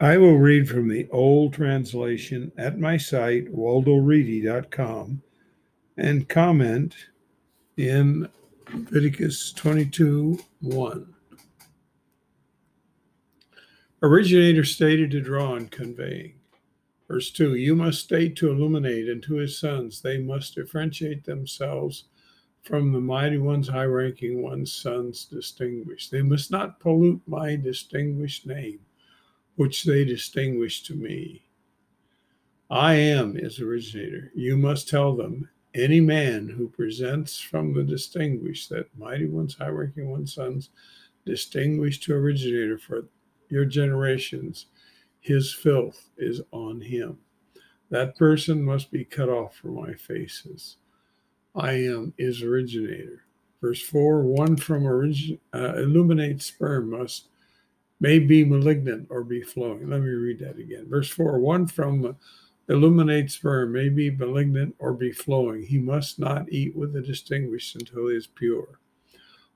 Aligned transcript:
I 0.00 0.16
will 0.16 0.38
read 0.38 0.68
from 0.68 0.88
the 0.88 1.08
old 1.10 1.54
translation 1.54 2.52
at 2.56 2.78
my 2.78 2.96
site, 2.96 3.52
waldoreedy.com, 3.52 5.22
and 5.96 6.28
comment 6.28 6.94
in 7.76 8.28
Leviticus 8.72 9.52
22 9.54 10.38
1. 10.60 11.14
Originator 14.00 14.64
stated 14.64 15.10
to 15.10 15.20
draw 15.20 15.56
and 15.56 15.68
conveying. 15.68 16.34
Verse 17.08 17.32
2 17.32 17.56
You 17.56 17.74
must 17.74 18.04
state 18.04 18.36
to 18.36 18.52
illuminate, 18.52 19.08
and 19.08 19.20
to 19.24 19.34
his 19.34 19.58
sons, 19.58 20.00
they 20.00 20.18
must 20.18 20.54
differentiate 20.54 21.24
themselves 21.24 22.04
from 22.62 22.92
the 22.92 23.00
mighty 23.00 23.38
ones, 23.38 23.66
high 23.66 23.84
ranking 23.84 24.42
ones, 24.42 24.72
sons 24.72 25.24
distinguished. 25.24 26.12
They 26.12 26.22
must 26.22 26.52
not 26.52 26.78
pollute 26.78 27.22
my 27.26 27.56
distinguished 27.56 28.46
name, 28.46 28.78
which 29.58 29.82
they 29.82 30.04
distinguish 30.04 30.84
to 30.84 30.94
me. 30.94 31.42
I 32.70 32.94
am 32.94 33.34
his 33.34 33.58
originator. 33.58 34.30
You 34.32 34.56
must 34.56 34.88
tell 34.88 35.16
them 35.16 35.48
any 35.74 36.00
man 36.00 36.48
who 36.48 36.68
presents 36.68 37.40
from 37.40 37.74
the 37.74 37.82
distinguished, 37.82 38.70
that 38.70 38.86
mighty 38.96 39.26
ones, 39.26 39.56
high 39.56 39.70
ranking 39.70 40.10
ones, 40.10 40.32
sons, 40.34 40.70
distinguished 41.26 42.04
to 42.04 42.14
originator 42.14 42.78
for 42.78 43.08
your 43.48 43.64
generations, 43.64 44.66
his 45.18 45.52
filth 45.52 46.08
is 46.16 46.40
on 46.52 46.80
him. 46.80 47.18
That 47.90 48.16
person 48.16 48.62
must 48.62 48.92
be 48.92 49.04
cut 49.04 49.28
off 49.28 49.56
from 49.56 49.74
my 49.74 49.92
faces. 49.94 50.76
I 51.56 51.72
am 51.72 52.14
his 52.16 52.42
originator. 52.42 53.24
Verse 53.60 53.82
4 53.82 54.22
One 54.22 54.56
from 54.56 54.86
origin, 54.86 55.40
uh, 55.52 55.74
illuminate 55.78 56.42
sperm 56.42 56.90
must 56.90 57.30
may 58.00 58.18
be 58.18 58.44
malignant 58.44 59.06
or 59.10 59.24
be 59.24 59.42
flowing. 59.42 59.90
Let 59.90 60.00
me 60.00 60.08
read 60.08 60.38
that 60.40 60.58
again. 60.58 60.86
Verse 60.88 61.08
4 61.10 61.38
One 61.38 61.66
from 61.66 62.16
illuminate 62.68 63.30
sperm 63.30 63.72
may 63.72 63.88
be 63.88 64.10
malignant 64.10 64.74
or 64.78 64.92
be 64.92 65.12
flowing. 65.12 65.62
He 65.62 65.78
must 65.78 66.18
not 66.18 66.50
eat 66.52 66.76
with 66.76 66.92
the 66.92 67.00
distinguished 67.00 67.74
until 67.74 68.08
he 68.08 68.16
is 68.16 68.26
pure. 68.26 68.78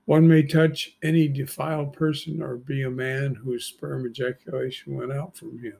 One 0.05 0.27
may 0.27 0.43
touch 0.43 0.97
any 1.01 1.29
defiled 1.29 1.93
person 1.93 2.41
or 2.41 2.57
be 2.57 2.83
a 2.83 2.89
man 2.89 3.35
whose 3.35 3.65
sperm 3.65 4.05
ejaculation 4.05 4.95
went 4.95 5.13
out 5.13 5.37
from 5.37 5.59
him. 5.59 5.77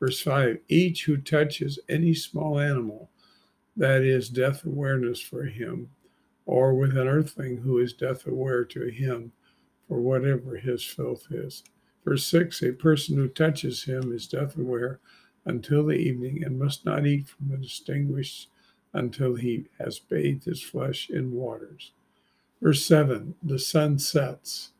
Verse 0.00 0.20
5 0.22 0.58
Each 0.68 1.04
who 1.04 1.18
touches 1.18 1.78
any 1.88 2.14
small 2.14 2.58
animal, 2.58 3.10
that 3.76 4.02
is 4.02 4.28
death 4.28 4.64
awareness 4.64 5.20
for 5.20 5.44
him, 5.44 5.90
or 6.46 6.74
with 6.74 6.96
an 6.96 7.08
earthling 7.08 7.58
who 7.58 7.78
is 7.78 7.92
death 7.92 8.26
aware 8.26 8.64
to 8.64 8.88
him 8.88 9.32
for 9.88 10.00
whatever 10.00 10.56
his 10.56 10.84
filth 10.84 11.26
is. 11.30 11.62
Verse 12.04 12.26
6 12.26 12.62
A 12.62 12.72
person 12.72 13.16
who 13.16 13.28
touches 13.28 13.84
him 13.84 14.12
is 14.12 14.26
death 14.26 14.56
aware 14.56 15.00
until 15.44 15.84
the 15.86 15.94
evening 15.94 16.42
and 16.44 16.58
must 16.58 16.84
not 16.84 17.06
eat 17.06 17.28
from 17.28 17.48
the 17.48 17.56
distinguished 17.56 18.48
until 18.92 19.34
he 19.34 19.66
has 19.78 19.98
bathed 19.98 20.44
his 20.44 20.62
flesh 20.62 21.10
in 21.10 21.32
waters. 21.32 21.92
Verse 22.62 22.84
7 22.84 23.34
The 23.42 23.58
sun 23.58 23.98
sets, 23.98 24.72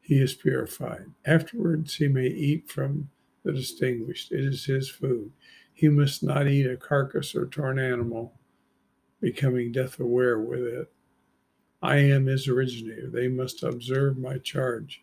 he 0.00 0.20
is 0.20 0.34
purified. 0.34 1.06
Afterwards, 1.24 1.96
he 1.96 2.08
may 2.08 2.26
eat 2.26 2.68
from 2.70 3.10
the 3.42 3.52
distinguished. 3.52 4.32
It 4.32 4.44
is 4.44 4.64
his 4.64 4.88
food. 4.88 5.32
He 5.72 5.88
must 5.88 6.22
not 6.22 6.46
eat 6.46 6.66
a 6.66 6.76
carcass 6.76 7.34
or 7.34 7.46
torn 7.46 7.78
animal, 7.78 8.34
becoming 9.20 9.72
death 9.72 9.98
aware 9.98 10.38
with 10.38 10.62
it. 10.62 10.92
I 11.82 11.96
am 11.96 12.26
his 12.26 12.48
originator. 12.48 13.08
They 13.08 13.28
must 13.28 13.62
observe 13.62 14.18
my 14.18 14.38
charge. 14.38 15.02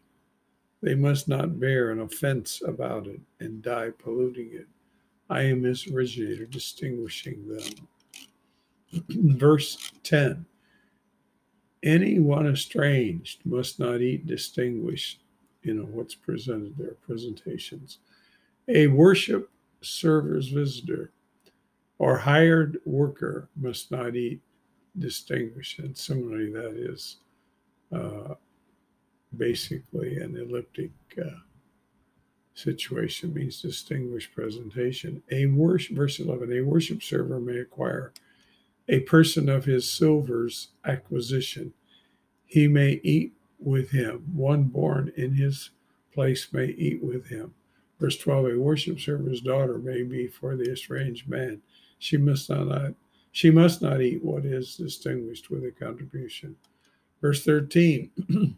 They 0.81 0.93
must 0.93 1.27
not 1.27 1.59
bear 1.59 1.91
an 1.91 1.99
offense 1.99 2.61
about 2.65 3.07
it 3.07 3.19
and 3.39 3.61
die 3.63 3.91
polluting 3.97 4.51
it. 4.53 4.67
I 5.29 5.41
am 5.43 5.63
his 5.63 5.87
originator, 5.87 6.45
distinguishing 6.45 7.47
them. 7.47 7.87
Verse 9.37 9.91
10 10.03 10.45
Anyone 11.83 12.47
estranged 12.47 13.45
must 13.45 13.79
not 13.79 14.01
eat 14.01 14.25
distinguished, 14.25 15.21
you 15.63 15.73
know, 15.73 15.85
what's 15.85 16.15
presented 16.15 16.77
there, 16.77 16.95
presentations. 17.05 17.99
A 18.67 18.87
worship 18.87 19.49
server's 19.81 20.49
visitor 20.49 21.11
or 21.99 22.17
hired 22.17 22.79
worker 22.85 23.49
must 23.55 23.91
not 23.91 24.15
eat 24.15 24.41
distinguished. 24.97 25.79
And 25.79 25.97
similarly, 25.97 26.51
that 26.51 26.75
is 26.75 27.17
uh, 27.91 28.35
basically 29.35 30.17
an 30.17 30.35
elliptic 30.35 30.91
uh, 31.19 31.39
situation, 32.53 33.33
means 33.33 33.61
distinguished 33.61 34.33
presentation. 34.33 35.21
A 35.31 35.45
worship, 35.47 35.95
verse 35.95 36.19
11, 36.19 36.51
a 36.51 36.61
worship 36.61 37.03
server 37.03 37.39
may 37.39 37.57
acquire 37.57 38.13
a 38.89 39.01
person 39.01 39.49
of 39.49 39.65
his 39.65 39.89
silver's 39.89 40.69
acquisition. 40.85 41.73
He 42.45 42.67
may 42.67 42.99
eat 43.03 43.33
with 43.59 43.91
him. 43.91 44.23
One 44.33 44.63
born 44.63 45.11
in 45.15 45.35
his 45.35 45.71
place 46.13 46.47
may 46.51 46.67
eat 46.67 47.03
with 47.03 47.27
him. 47.27 47.53
Verse 47.99 48.17
12 48.17 48.53
A 48.53 48.59
worship 48.59 48.99
server's 48.99 49.41
daughter 49.41 49.77
may 49.77 50.03
be 50.03 50.27
for 50.27 50.55
the 50.55 50.71
estranged 50.71 51.27
man. 51.27 51.61
She 51.99 52.17
must 52.17 52.49
not, 52.49 52.93
she 53.37 53.51
must 53.51 53.83
not 53.83 54.01
eat 54.01 54.23
what 54.23 54.45
is 54.45 54.77
distinguished 54.77 55.51
with 55.51 55.63
a 55.63 55.69
contribution. 55.69 56.55
Verse 57.21 57.45
13 57.45 58.57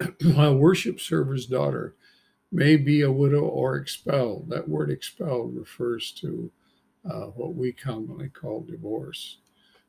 A 0.36 0.54
worship 0.54 1.00
server's 1.00 1.46
daughter 1.46 1.96
may 2.52 2.76
be 2.76 3.00
a 3.00 3.10
widow 3.10 3.40
or 3.40 3.74
expelled. 3.74 4.48
That 4.48 4.68
word 4.68 4.92
expelled 4.92 5.56
refers 5.56 6.12
to 6.20 6.52
uh, 7.04 7.24
what 7.34 7.56
we 7.56 7.72
commonly 7.72 8.28
call 8.28 8.60
divorce. 8.60 9.38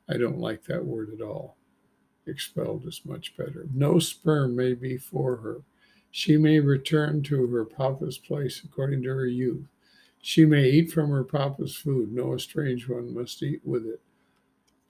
I 0.08 0.16
don't 0.16 0.40
like 0.40 0.64
that 0.64 0.84
word 0.84 1.10
at 1.14 1.24
all. 1.24 1.58
Expelled 2.26 2.88
is 2.88 3.02
much 3.04 3.36
better. 3.36 3.68
No 3.72 4.00
sperm 4.00 4.56
may 4.56 4.74
be 4.74 4.96
for 4.96 5.36
her. 5.36 5.60
She 6.10 6.36
may 6.36 6.58
return 6.58 7.22
to 7.22 7.46
her 7.46 7.64
papa's 7.64 8.18
place 8.18 8.62
according 8.64 9.04
to 9.04 9.10
her 9.10 9.28
youth. 9.28 9.68
She 10.26 10.44
may 10.44 10.68
eat 10.68 10.90
from 10.90 11.10
her 11.10 11.22
papa's 11.22 11.76
food. 11.76 12.12
No 12.12 12.34
estranged 12.34 12.88
one 12.88 13.14
must 13.14 13.40
eat 13.44 13.60
with 13.64 13.86
it. 13.86 14.00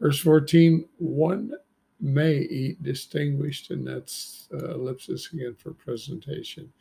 Verse 0.01 0.19
14 0.19 0.89
one 0.97 1.53
may 2.01 2.39
eat 2.39 2.83
distinguished, 2.83 3.71
and 3.71 3.87
that's 3.87 4.49
uh, 4.51 4.71
ellipsis 4.71 5.31
again 5.35 5.55
for 5.55 5.75
presentation. 5.75 6.73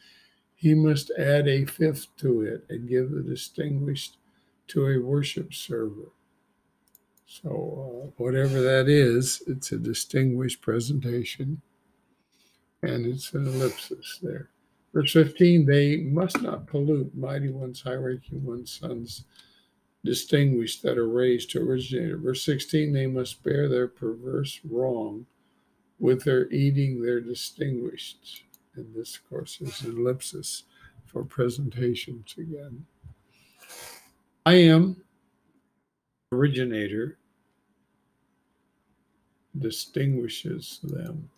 He 0.53 0.73
must 0.73 1.11
add 1.19 1.49
a 1.49 1.65
fifth 1.65 2.15
to 2.19 2.43
it 2.43 2.65
and 2.69 2.87
give 2.87 3.11
the 3.11 3.23
distinguished 3.23 4.19
to 4.67 4.87
a 4.87 4.99
worship 4.99 5.53
server. 5.53 6.13
So, 7.25 7.49
uh, 7.49 8.11
whatever 8.15 8.61
that 8.61 8.87
is, 8.87 9.43
it's 9.47 9.73
a 9.73 9.77
distinguished 9.77 10.61
presentation 10.61 11.61
and 12.83 13.05
it's 13.05 13.33
an 13.33 13.47
ellipsis 13.47 14.19
there. 14.21 14.49
Verse 14.95 15.11
15, 15.11 15.65
they 15.65 15.97
must 15.97 16.41
not 16.41 16.67
pollute 16.67 17.13
mighty 17.13 17.49
ones, 17.49 17.81
high 17.81 17.95
ranking 17.95 18.45
ones, 18.45 18.79
sons, 18.79 19.25
distinguished 20.05 20.83
that 20.83 20.97
are 20.97 21.09
raised 21.09 21.51
to 21.51 21.59
originator. 21.59 22.15
Verse 22.15 22.41
16, 22.43 22.93
they 22.93 23.05
must 23.05 23.43
bear 23.43 23.67
their 23.67 23.89
perverse 23.89 24.61
wrong 24.63 25.25
with 25.99 26.23
their 26.23 26.49
eating 26.49 27.01
their 27.01 27.19
distinguished. 27.19 28.43
And 28.77 28.95
this, 28.95 29.17
of 29.17 29.29
course, 29.29 29.59
is 29.59 29.81
an 29.81 29.97
ellipsis 29.97 30.63
for 31.05 31.25
presentations 31.25 32.33
again. 32.37 32.85
I 34.45 34.53
am 34.53 35.03
originator 36.31 37.17
distinguishes 39.57 40.79
them. 40.83 41.29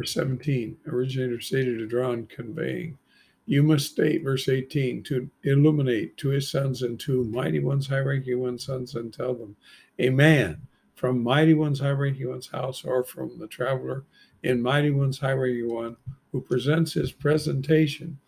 Verse 0.00 0.14
17, 0.14 0.78
originator 0.86 1.42
stated 1.42 1.76
to 1.76 1.86
draw 1.86 2.12
and 2.12 2.26
conveying. 2.26 2.96
You 3.44 3.62
must 3.62 3.90
state, 3.90 4.24
verse 4.24 4.48
18, 4.48 5.02
to 5.02 5.28
illuminate 5.42 6.16
to 6.16 6.30
his 6.30 6.50
sons 6.50 6.80
and 6.80 6.98
to 7.00 7.24
mighty 7.24 7.60
ones, 7.60 7.86
high 7.86 7.98
ranking 7.98 8.40
ones, 8.40 8.64
sons, 8.64 8.94
and 8.94 9.12
tell 9.12 9.34
them, 9.34 9.56
a 9.98 10.08
man 10.08 10.62
from 10.94 11.22
mighty 11.22 11.52
one's 11.52 11.80
high 11.80 11.90
ranking 11.90 12.30
one's 12.30 12.46
house 12.48 12.82
or 12.82 13.04
from 13.04 13.38
the 13.38 13.46
traveler 13.46 14.04
in 14.42 14.62
mighty 14.62 14.90
one's 14.90 15.18
high 15.18 15.32
ranking 15.32 15.68
one 15.68 15.98
who 16.32 16.40
presents 16.40 16.94
his 16.94 17.12
presentation 17.12 18.18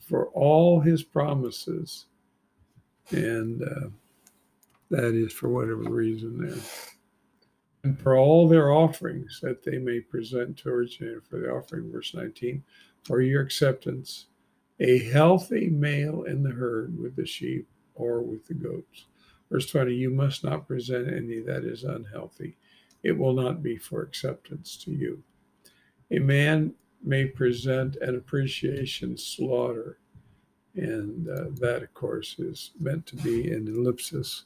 for 0.00 0.26
all 0.32 0.80
his 0.80 1.02
promises. 1.02 2.04
And 3.10 3.62
uh, 3.62 3.88
that 4.90 5.14
is 5.14 5.32
for 5.32 5.48
whatever 5.48 5.84
reason 5.84 6.46
there. 6.46 6.62
And 7.84 7.98
for 7.98 8.16
all 8.16 8.48
their 8.48 8.72
offerings 8.72 9.40
that 9.42 9.64
they 9.64 9.78
may 9.78 10.00
present 10.00 10.56
to 10.58 10.70
originator 10.70 11.20
for 11.20 11.38
the 11.38 11.50
offering, 11.50 11.90
verse 11.90 12.14
19, 12.14 12.62
for 13.04 13.20
your 13.20 13.42
acceptance, 13.42 14.26
a 14.80 14.98
healthy 15.10 15.68
male 15.68 16.22
in 16.24 16.42
the 16.42 16.50
herd 16.50 16.98
with 16.98 17.16
the 17.16 17.26
sheep 17.26 17.68
or 17.94 18.22
with 18.22 18.46
the 18.46 18.54
goats. 18.54 19.06
Verse 19.50 19.66
20, 19.70 19.94
you 19.94 20.10
must 20.10 20.44
not 20.44 20.66
present 20.68 21.12
any 21.12 21.40
that 21.40 21.64
is 21.64 21.84
unhealthy. 21.84 22.56
It 23.02 23.18
will 23.18 23.34
not 23.34 23.62
be 23.62 23.76
for 23.76 24.02
acceptance 24.02 24.76
to 24.84 24.92
you 24.92 25.22
A 26.10 26.18
man 26.20 26.74
may 27.02 27.26
present 27.26 27.96
an 27.96 28.16
appreciation 28.16 29.16
slaughter. 29.16 29.98
And 30.74 31.28
uh, 31.28 31.46
that, 31.60 31.82
of 31.82 31.92
course, 31.94 32.38
is 32.38 32.70
meant 32.78 33.06
to 33.06 33.16
be 33.16 33.50
an 33.50 33.68
ellipsis 33.68 34.44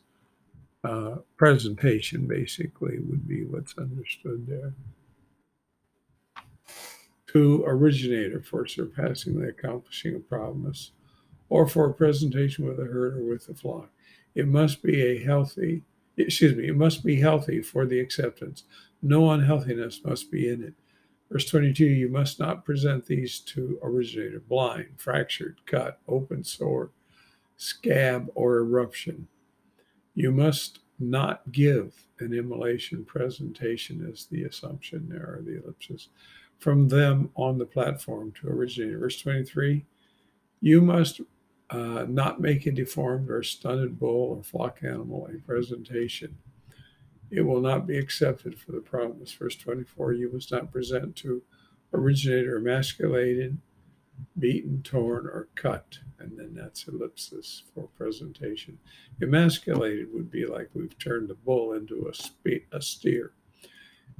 uh, 0.84 1.16
presentation, 1.36 2.26
basically, 2.26 2.98
would 3.00 3.26
be 3.26 3.44
what's 3.44 3.76
understood 3.78 4.46
there. 4.46 4.74
To 7.28 7.64
originator 7.66 8.40
for 8.40 8.66
surpassingly 8.66 9.48
accomplishing 9.48 10.14
a 10.14 10.20
promise, 10.20 10.92
or 11.48 11.66
for 11.66 11.88
a 11.88 11.94
presentation 11.94 12.66
with 12.66 12.78
a 12.78 12.84
herd 12.84 13.16
or 13.16 13.24
with 13.24 13.48
a 13.48 13.54
flock. 13.54 13.90
It 14.34 14.48
must 14.48 14.82
be 14.82 15.00
a 15.02 15.22
healthy, 15.22 15.82
excuse 16.16 16.56
me, 16.56 16.68
it 16.68 16.76
must 16.76 17.04
be 17.04 17.20
healthy 17.20 17.62
for 17.62 17.86
the 17.86 18.00
acceptance. 18.00 18.64
No 19.02 19.30
unhealthiness 19.30 20.04
must 20.04 20.30
be 20.30 20.48
in 20.48 20.62
it. 20.62 20.74
Verse 21.30 21.46
22 21.46 21.84
You 21.84 22.08
must 22.08 22.38
not 22.38 22.64
present 22.64 23.06
these 23.06 23.40
to 23.40 23.78
originator 23.82 24.40
blind, 24.40 24.94
fractured, 24.96 25.60
cut, 25.66 26.00
open 26.08 26.44
sore, 26.44 26.90
scab, 27.56 28.28
or 28.34 28.58
eruption. 28.58 29.28
You 30.16 30.32
must 30.32 30.80
not 30.98 31.52
give 31.52 31.94
an 32.18 32.34
immolation 32.34 33.04
presentation, 33.04 34.10
as 34.12 34.26
the 34.26 34.42
assumption 34.44 35.08
there, 35.08 35.36
or 35.38 35.42
the 35.42 35.62
ellipsis, 35.62 36.08
from 36.58 36.88
them 36.88 37.30
on 37.36 37.58
the 37.58 37.66
platform 37.66 38.32
to 38.40 38.48
originate. 38.48 38.98
Verse 38.98 39.20
23 39.20 39.84
You 40.60 40.80
must 40.80 41.20
uh, 41.70 42.06
not 42.08 42.40
make 42.40 42.66
a 42.66 42.72
deformed 42.72 43.30
or 43.30 43.44
stunted 43.44 44.00
bull 44.00 44.36
or 44.36 44.42
flock 44.42 44.78
animal 44.82 45.28
a 45.32 45.38
presentation 45.46 46.36
it 47.30 47.42
will 47.42 47.60
not 47.60 47.86
be 47.86 47.98
accepted 47.98 48.58
for 48.58 48.72
the 48.72 48.80
promise. 48.80 49.32
Verse 49.32 49.56
24 49.56 50.12
You 50.14 50.32
must 50.32 50.52
not 50.52 50.72
present 50.72 51.16
to 51.16 51.42
originator 51.92 52.56
emasculated, 52.56 53.58
beaten, 54.38 54.82
torn, 54.82 55.26
or 55.26 55.48
cut. 55.54 55.98
And 56.18 56.38
then 56.38 56.54
that's 56.54 56.88
ellipsis 56.88 57.64
for 57.74 57.88
presentation. 57.96 58.78
Emasculated 59.20 60.12
would 60.12 60.30
be 60.30 60.46
like 60.46 60.70
we've 60.74 60.98
turned 60.98 61.30
a 61.30 61.34
bull 61.34 61.72
into 61.72 62.08
a, 62.08 62.14
spe- 62.14 62.70
a 62.72 62.80
steer. 62.80 63.32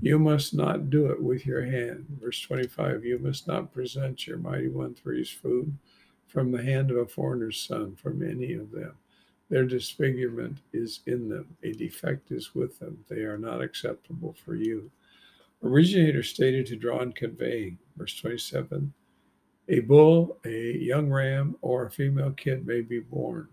You 0.01 0.19
must 0.19 0.53
not 0.53 0.91
do 0.91 1.07
it 1.07 1.23
with 1.23 1.47
your 1.47 1.65
hand. 1.65 2.07
Verse 2.21 2.41
25 2.41 3.05
You 3.05 3.19
must 3.19 3.47
not 3.47 3.73
present 3.73 4.27
your 4.27 4.39
mighty 4.39 4.69
one 4.69 4.95
three's 4.95 5.31
food 5.31 5.77
from 6.27 6.53
the 6.53 6.63
hand 6.63 6.91
of 6.91 6.99
a 6.99 7.07
foreigner's 7.07 7.59
son, 7.59 7.97
from 7.97 8.23
any 8.23 8.53
of 8.53 8.73
them. 8.73 8.97
Their 9.49 9.65
disfigurement 9.65 10.59
is 10.73 11.01
in 11.07 11.29
them, 11.29 11.57
a 11.63 11.73
defect 11.73 12.33
is 12.33 12.55
with 12.55 12.79
them. 12.79 13.05
They 13.09 13.21
are 13.21 13.39
not 13.39 13.63
acceptable 13.63 14.35
for 14.45 14.57
you. 14.57 14.91
Originator 15.63 16.23
stated 16.23 16.67
to 16.67 16.77
draw 16.77 17.01
and 17.01 17.15
convey, 17.15 17.77
verse 17.97 18.17
27 18.17 18.93
a 19.69 19.81
bull, 19.81 20.39
a 20.45 20.77
young 20.79 21.11
ram, 21.11 21.57
or 21.61 21.87
a 21.87 21.91
female 21.91 22.33
kid 22.33 22.67
may 22.67 22.81
be 22.81 23.01
born 23.01 23.49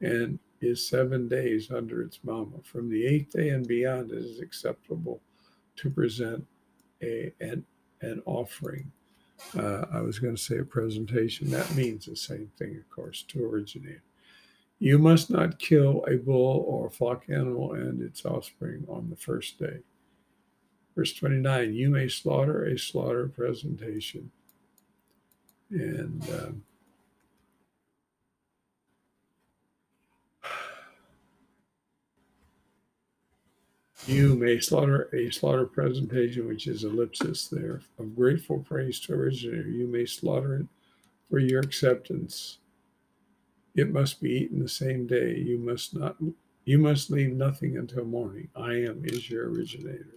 and 0.00 0.38
is 0.60 0.86
seven 0.86 1.28
days 1.28 1.70
under 1.70 2.02
its 2.02 2.20
mama. 2.22 2.58
From 2.64 2.88
the 2.88 3.06
eighth 3.06 3.32
day 3.32 3.48
and 3.50 3.66
beyond, 3.66 4.10
it 4.12 4.18
is 4.18 4.40
acceptable 4.40 5.20
to 5.76 5.90
present 5.90 6.46
a, 7.02 7.32
an, 7.40 7.64
an 8.00 8.22
offering. 8.26 8.90
Uh, 9.56 9.86
I 9.92 10.00
was 10.00 10.18
going 10.18 10.36
to 10.36 10.40
say 10.42 10.58
a 10.58 10.64
presentation. 10.64 11.50
That 11.50 11.74
means 11.74 12.06
the 12.06 12.16
same 12.16 12.50
thing, 12.58 12.76
of 12.76 12.88
course, 12.90 13.22
to 13.28 13.44
originate. 13.44 14.00
You 14.78 14.98
must 14.98 15.30
not 15.30 15.58
kill 15.58 16.04
a 16.08 16.16
bull 16.16 16.64
or 16.68 16.86
a 16.86 16.90
flock 16.90 17.24
animal 17.28 17.72
and 17.74 18.00
its 18.02 18.24
offspring 18.24 18.84
on 18.88 19.08
the 19.10 19.16
first 19.16 19.58
day. 19.58 19.78
Verse 20.94 21.12
29 21.14 21.72
You 21.72 21.90
may 21.90 22.08
slaughter 22.08 22.64
a 22.64 22.78
slaughter 22.78 23.28
presentation. 23.28 24.30
And 25.72 26.22
um, 26.30 26.62
you 34.06 34.36
may 34.36 34.60
slaughter 34.60 35.08
a 35.14 35.30
slaughter 35.30 35.66
presentation, 35.66 36.48
which 36.48 36.66
is 36.66 36.84
ellipsis 36.84 37.48
there, 37.48 37.82
of 37.98 38.16
grateful 38.16 38.60
praise 38.60 39.00
to 39.00 39.14
originator. 39.14 39.68
You 39.68 39.88
may 39.88 40.06
slaughter 40.06 40.56
it 40.56 40.66
for 41.30 41.38
your 41.40 41.60
acceptance 41.60 42.58
it 43.74 43.92
must 43.92 44.22
be 44.22 44.30
eaten 44.30 44.60
the 44.60 44.68
same 44.68 45.06
day. 45.08 45.36
You 45.38 45.58
must 45.58 45.96
not 45.96 46.16
you 46.64 46.78
must 46.78 47.10
leave 47.10 47.32
nothing 47.32 47.76
until 47.78 48.04
morning. 48.06 48.48
I 48.56 48.74
am 48.74 49.02
is 49.04 49.30
your 49.30 49.50
originator. 49.50 50.14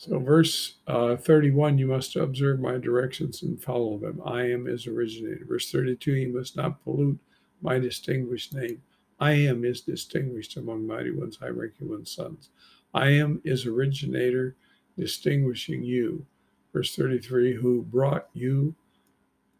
So, 0.00 0.20
verse 0.20 0.76
uh, 0.86 1.16
31, 1.16 1.76
you 1.78 1.88
must 1.88 2.14
observe 2.14 2.60
my 2.60 2.78
directions 2.78 3.42
and 3.42 3.60
follow 3.60 3.98
them. 3.98 4.22
I 4.24 4.42
am 4.42 4.68
is 4.68 4.86
originator. 4.86 5.44
Verse 5.44 5.72
32, 5.72 6.12
you 6.12 6.32
must 6.32 6.56
not 6.56 6.84
pollute 6.84 7.18
my 7.62 7.80
distinguished 7.80 8.54
name. 8.54 8.80
I 9.18 9.32
am 9.32 9.64
is 9.64 9.80
distinguished 9.80 10.56
among 10.56 10.86
mighty 10.86 11.10
ones, 11.10 11.38
high 11.38 11.48
ranking 11.48 11.88
ones, 11.88 12.12
sons. 12.12 12.50
I 12.94 13.08
am 13.08 13.40
is 13.42 13.66
originator, 13.66 14.54
distinguishing 14.96 15.82
you. 15.82 16.24
Verse 16.72 16.94
33, 16.94 17.54
who 17.56 17.82
brought 17.82 18.28
you 18.32 18.76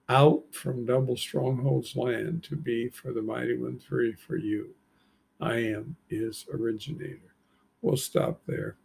out 0.09 0.45
from 0.53 0.87
double 0.87 1.17
strongholds 1.17 1.97
land 1.97 2.45
to 2.45 2.55
be 2.55 2.89
for 2.89 3.13
the 3.13 3.23
mighty 3.23 3.59
one 3.59 3.81
three 3.81 4.13
for 4.13 4.37
you. 4.37 4.69
I 5.41 5.57
am 5.57 5.97
is 6.09 6.47
originator. 6.55 7.35
We'll 7.83 7.97
stop 7.97 8.43
there. 8.47 8.77